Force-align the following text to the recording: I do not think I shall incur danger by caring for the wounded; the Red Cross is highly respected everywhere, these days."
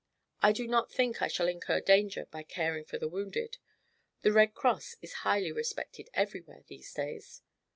I 0.41 0.51
do 0.51 0.65
not 0.67 0.91
think 0.91 1.21
I 1.21 1.27
shall 1.27 1.47
incur 1.47 1.79
danger 1.79 2.25
by 2.31 2.41
caring 2.41 2.85
for 2.85 2.97
the 2.97 3.07
wounded; 3.07 3.59
the 4.23 4.33
Red 4.33 4.55
Cross 4.55 4.95
is 4.99 5.13
highly 5.21 5.51
respected 5.51 6.09
everywhere, 6.15 6.63
these 6.67 6.91
days." 6.91 7.43